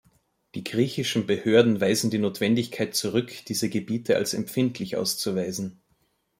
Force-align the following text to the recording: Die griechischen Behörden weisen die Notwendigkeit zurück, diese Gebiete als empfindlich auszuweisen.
Die 0.55 0.63
griechischen 0.63 1.27
Behörden 1.27 1.79
weisen 1.79 2.09
die 2.09 2.17
Notwendigkeit 2.17 2.95
zurück, 2.95 3.45
diese 3.47 3.69
Gebiete 3.69 4.15
als 4.15 4.33
empfindlich 4.33 4.95
auszuweisen. 4.95 5.79